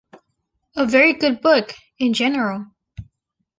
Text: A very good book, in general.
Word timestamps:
A 0.75 0.87
very 0.87 1.13
good 1.13 1.41
book, 1.43 1.75
in 1.99 2.13
general. 2.13 2.65